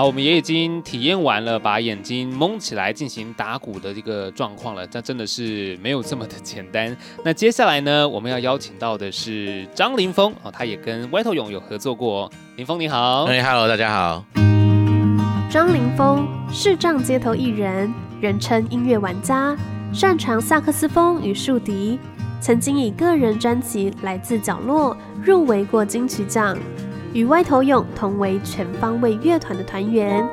[0.00, 4.86] 好，我们也已经体验完了，把眼睛蒙起来进行打鼓的这个状况了。
[4.86, 6.96] 这真的是没有这么的简单。
[7.22, 12.32] 那接下来呢，我们要邀请到的是张凌峰哦，他也跟歪头勇有合作过。
[12.56, 14.24] 凌峰你好，哎，Hello，大家好。
[15.50, 19.54] 张凌峰，视障街头艺人，人称音乐玩家，
[19.92, 21.98] 擅长萨克斯风与竖笛，
[22.40, 26.56] 曾经以个人专辑《来自角落》入围过金曲奖。
[27.12, 30.24] 与外头勇同为全方位乐团的团员。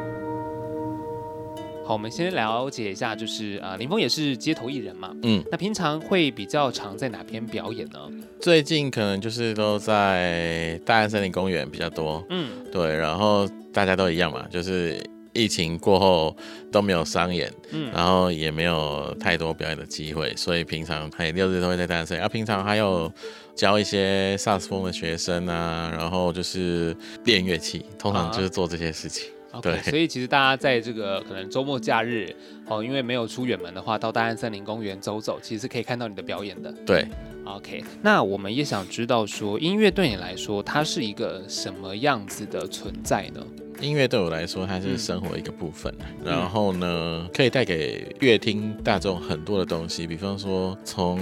[1.83, 5.09] 好，我们先了解一下，就是啊，林峰也是街头艺人嘛。
[5.23, 7.99] 嗯，那平常会比较常在哪边表演呢？
[8.39, 12.23] 最近可能就是都在大安森林公园比较多。
[12.29, 15.01] 嗯，对，然后大家都一样嘛，就是
[15.33, 16.35] 疫情过后
[16.71, 22.23] 都没有商演，嗯，然后也没有太多表演的机会，所以平常还六日都会在大安森林。
[22.23, 23.11] 啊，平常还有。
[23.57, 29.27] 教一些萨克斯风的学生啊，然后就是练乐器，通常就是做这些事情。
[29.51, 29.61] Uh.
[29.61, 32.35] 对，okay, 所以其实大家在这个可能周末假日，
[32.67, 36.71] 哦，因为没有出远门的话，到大安森林公园走走，其实是可以看到你的表演的。
[36.85, 37.07] 对
[37.45, 37.83] ，OK。
[38.03, 43.41] 那我们也想知道说，音乐对你来说，它是一个什么样子的存在呢？
[43.79, 51.19] 音乐对我来说，它是生活一个部分，嗯、然后呢，可以带给乐听大众很多的东西，比方说从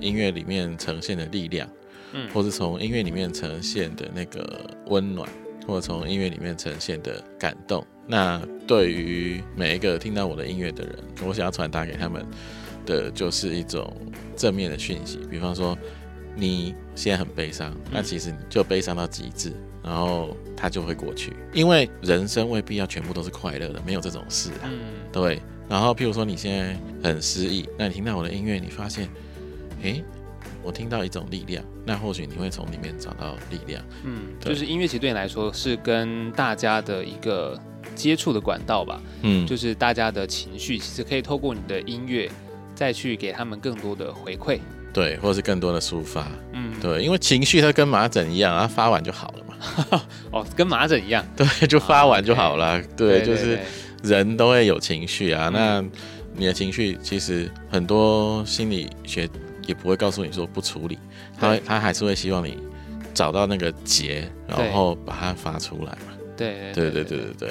[0.00, 1.68] 音乐里面呈现的力量，
[2.12, 5.28] 嗯，或是从音乐里面呈现的那个温暖，
[5.66, 7.84] 或者从音乐里面呈现的感动。
[8.06, 12.24] 那对于每一个听到我的音乐的人，我想要传达给他们
[12.86, 13.94] 的就是一种
[14.36, 15.76] 正面的讯息，比方说
[16.34, 19.52] 你现在很悲伤，那其实你就悲伤到极致。
[19.82, 24.64] 然后它就会过去，因为人生未必要全部都是快乐的，没有这种事啊。
[24.64, 24.80] 嗯，
[25.12, 25.40] 对。
[25.68, 26.76] 然后，譬如说你现在
[27.08, 29.08] 很失意，那你听到我的音乐，你发现，
[29.82, 30.04] 诶，
[30.62, 33.82] 我听到一种力量，那或许你会从里面找到力量。
[34.04, 37.58] 嗯，就是音乐其实对你来说是跟大家的一个
[37.94, 39.00] 接触的管道吧。
[39.22, 42.30] 嗯，就是大家的情绪其实可以透过你的音乐
[42.74, 44.58] 再去给他们更多的回馈。
[44.92, 46.30] 对，或者是更多的抒发。
[46.52, 49.41] 嗯，对，因为情绪它跟麻疹一样，它发完就好了。
[50.30, 52.82] 哦，跟麻疹一样，对，就发完就好了。
[52.96, 53.58] 对，就是
[54.02, 55.48] 人都会有情绪啊。
[55.52, 55.84] 那
[56.34, 59.28] 你的情绪其实很多心理学
[59.66, 60.98] 也不会告诉你说不处理，
[61.38, 62.58] 他他还是会希望你
[63.14, 66.12] 找到那个结，然后把它发出来嘛。
[66.36, 67.50] 对对对对对对。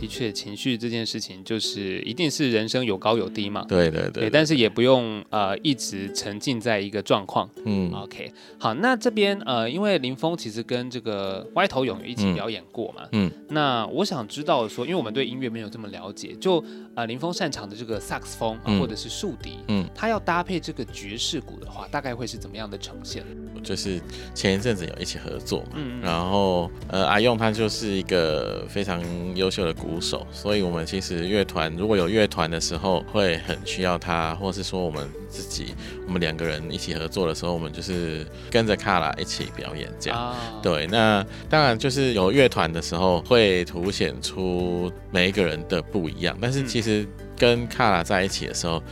[0.00, 3.64] 的确，情绪这件事情就是一定是人生有高有低嘛。
[3.68, 7.48] 对对对，对，但是也不用呃一直沉浸在一个状况。
[7.64, 13.02] 嗯，OK，好，那这边呃，因为林峰其实跟这个歪头勇一起表演过嘛。
[13.12, 13.30] 嗯。
[13.48, 16.62] 那我想知道说，因为我们对音乐没有这么了解，就
[16.94, 23.24] 呃林峰擅长的这个萨克斯风、嗯、或者是竖笛，嗯，他要搭配这个爵士鼓的话，大概会是怎么样的呈现？
[23.62, 24.00] 就是
[24.34, 29.02] 前一阵子有一起合作嘛，嗯，然后呃阿用他就是一个非常
[29.36, 29.94] 优秀的鼓。
[29.94, 35.72] 鼓手，所以我们其实乐团如果有乐团的时候，会很需要他，或是说我们自己，
[36.04, 40.18] 我们两个人一起合作的时候，我们就是跟着卡拉一起表演这样。
[40.18, 40.62] Oh.
[40.62, 46.36] 对，那当然就是有乐团的时候，会凸显出每一个人的不一样。
[46.40, 47.06] 但是其实
[47.38, 48.82] 跟卡拉在一起的时候，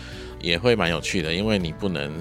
[0.41, 2.13] 也会蛮有趣的，因为你不能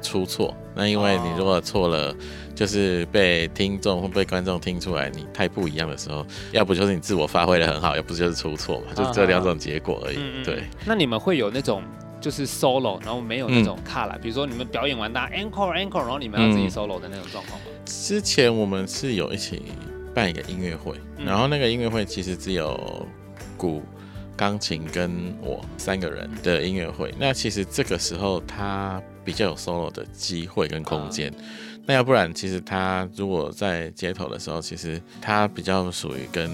[0.00, 0.56] 出错。
[0.76, 2.08] 那因为你如果错了。
[2.08, 2.16] Oh.
[2.58, 10.16] 就是被听众或被观众听出来你太不一样的时候，要不就是你自我发挥的很好，要不就是出错嘛，就这两种结果而已。
[10.16, 10.64] 嗯嗯对。
[10.84, 11.84] 那你们会有那种
[12.20, 17.66] 就是 solo，然后没有那种卡啦、嗯，比如说你们表演完大家 encore encore，然后你们要自己 solo 的那种状况吗？
[17.84, 19.62] 之前我们是有一起
[20.12, 23.06] 办一个音乐会，然后那个音乐会其实只有
[23.56, 23.84] 鼓、
[24.36, 27.14] 钢琴跟我三个人的音乐会。
[27.20, 31.32] 那其实这个时候他比较有 solo 的机会跟空间。
[31.88, 36.50] 那要不然，其实他如果在街头的时候，其实他比较属于跟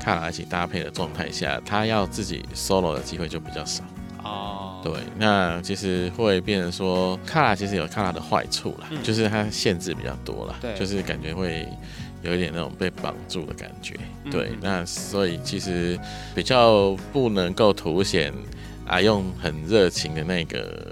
[0.00, 3.84] 卡拉一起搭配的状态下，他要自己 solo 的机会就比较少。
[4.24, 11.68] 哦，对，那其实会变成说，卡拉其实有卡拉的坏处啦，嗯，就是它限制比较多啦，对，就是感觉会
[12.22, 13.94] 有一点那种被绑住的感觉。
[14.30, 16.00] 对，嗯，那所以其实
[16.34, 18.32] 比较不能够凸显
[18.86, 20.90] 啊用很热情的那个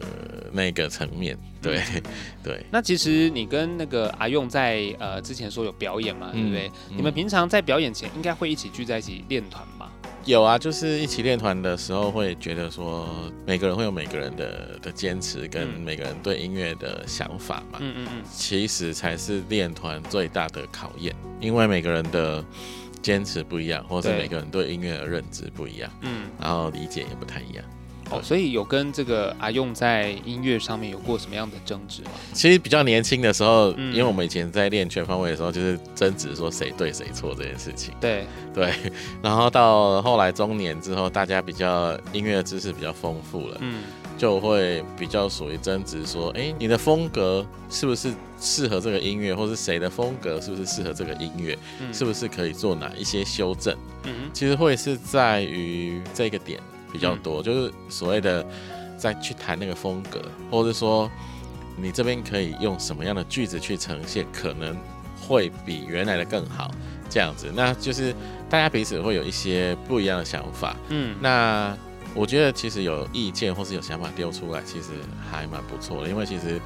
[0.52, 1.36] 那个层面。
[1.62, 1.78] 对
[2.42, 6.68] 对，那其实你跟那个阿用在呃之前说有表演嘛，对不对？
[6.88, 9.92] 嗯、你们平常在表演前应该会一起聚在一起练团吧？
[10.24, 13.08] 有啊，就是一起练团的时候会觉得说，
[13.46, 17.78] 每个人会有每个人的的坚持跟每个人对音乐的想法嘛。
[17.80, 22.42] 嗯嗯嗯，其实才是练团最大的考验，因为每个人的
[23.02, 25.90] 坚持不一样，或是每个人对音乐的认知不一样。
[26.00, 27.64] 嗯，然后理解也不太一样。
[28.10, 32.10] 哦，所以有跟这个阿用在音乐上面有过什么样的争执吗？
[32.32, 37.94] 其实比较年轻的时候，嗯、因为我们以前在练全方位的时候，就是争执说谁对谁错这件事情。
[38.00, 38.72] 对对，
[39.22, 43.82] 然后到后来中年之后，大家比较音乐知识比较丰富了，嗯。
[44.18, 53.74] 就会比较属于争执，说，哎，你的风格是不是适合这个音乐，或是谁的风格是不是适合这个音乐，嗯、是不是可以做哪一些修正？
[54.04, 56.60] 嗯，其实会是在于这个点
[56.92, 58.46] 比较多，嗯、就是所谓的
[58.96, 60.20] 再去谈那个风格，
[60.50, 61.10] 或者说
[61.76, 64.76] 你这边可以用什么样的句子去呈现，可能
[65.20, 66.70] 会比原来的更好，
[67.08, 68.14] 这样子，那就是
[68.48, 70.76] 大家彼此会有一些不一样的想法。
[70.88, 71.76] 嗯，那。
[72.12, 74.88] 我觉得其实有意见或是有想法丢出来，其实
[75.30, 76.60] 还蛮不错的，因为其实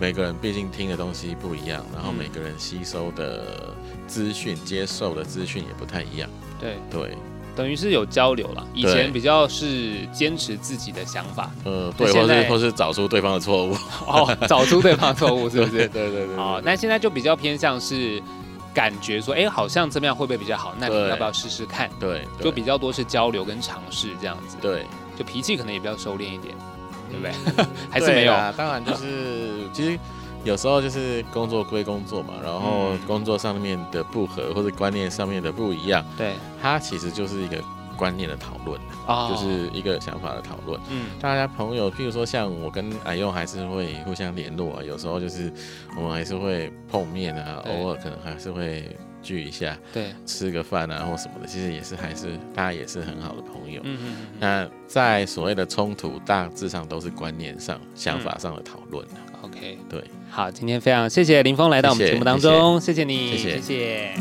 [0.00, 3.72] 每个人毕竟听的东西不一样，然后每个人吸收的
[4.08, 6.28] 资讯、接受的资讯也不太一样。
[6.58, 7.16] 对对，
[7.58, 8.64] 等于是有交流了。
[8.72, 13.72] 以前比较是坚持自己的想法，呃，对，或是或是找出对方的错误，
[14.06, 15.88] 哦，找出对方的错误是不是？
[15.88, 16.36] 对 对对，对。
[16.36, 18.22] 哦，那现在就比较偏向是。
[18.74, 20.72] 感觉说，哎，好像这么样会不会比较好？
[20.78, 21.90] 那你要不要试试看？
[21.98, 24.56] 对，就比较多是交流跟尝试这样子。
[24.60, 24.84] 对，
[25.18, 26.54] 就脾气可能也比较收敛一点，
[27.10, 27.66] 对不对？
[27.90, 28.32] 还是没有？
[28.56, 29.98] 当然就是，其实
[30.44, 37.62] 有时候就是工作归工作嘛，然后工作上面的不合或者观念上面的不一样，对，它其实就是一个。
[37.98, 39.28] 观念的讨论，oh.
[39.28, 40.80] 就是一个想法的讨论。
[40.88, 45.52] 嗯，大家朋友，譬如说像我跟阿佑还是会互相联络啊，有时候就是
[45.96, 53.80] 我们还是会碰面啊，偶尔可能还是会聚一下，对，吃个饭啊或什么的，其实也是还是大家也是很好的朋友。
[53.82, 54.16] 嗯嗯。
[54.38, 59.04] 那在所谓的冲突，大致上都是观念上、想法上的讨论。
[59.42, 60.04] OK，对。
[60.38, 63.60] 好，今天非常谢谢林峰来到我们节目当中，谢谢，你，谢谢。
[63.60, 64.12] 谢谢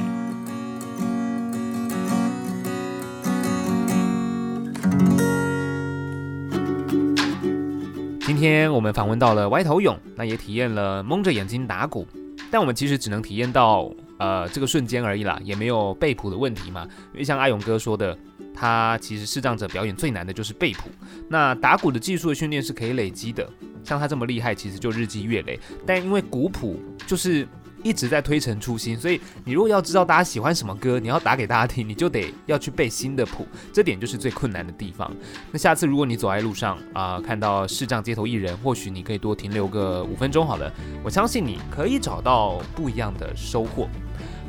[8.26, 12.08] 今天我们访问到了歪头勇，那也体验了蒙着眼睛打鼓，
[12.50, 13.88] 但我们其实只能体验到
[14.18, 16.88] 呃这个瞬间而已啦，也没有被谱的问题嘛。
[17.14, 18.18] 因为像阿勇哥说的，
[18.58, 20.90] 他其实视障者表演最难的就是背谱。
[21.30, 23.48] 那打鼓的技术的训练是可以累积的，
[23.84, 25.60] 像他这么厉害，其实就日积月累。
[25.86, 27.48] 但因为鼓谱就是。
[27.84, 35.10] 一直在推陈出新，所以你如果要知道大家喜欢什么歌，你要打给大家听，你就得要去背新的谱，这点就是最困难的地方。
[35.52, 43.88] 那下次如果你走在路上啊、看到视障街头艺人，或许你可以多停留个五分钟好了，我相信你可以找到不一样的收获。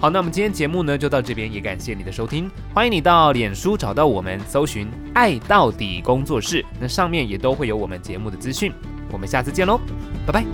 [0.00, 8.72] 好，那我们今天节目呢就到这边，也感谢你的收听，欢迎你到脸书找到我们，搜寻“爱到底工作室”，那上面也都会有我们节目的资讯。
[9.10, 9.80] 我们下次见喽，
[10.24, 10.44] 拜拜。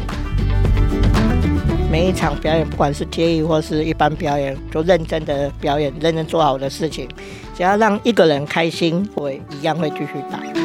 [1.93, 7.07] 每一场表演，不管是接艺或是一般表演，就认真的表演，认真做好的事情，
[7.55, 10.64] 只要让一个人开心，我一样会继续打。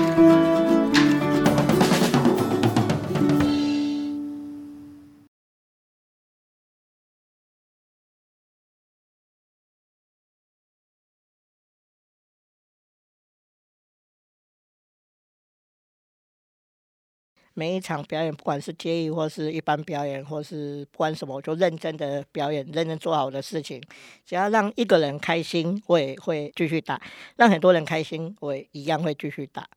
[17.60, 23.84] 每一场表演，不管是接艺或是一般表演，或是不管什么，我就认真的表演，认真做好的事情。
[24.26, 26.96] 只要让一个人开心，我也会继续打；
[27.36, 29.68] 让很多人开心，我也一样会继续打。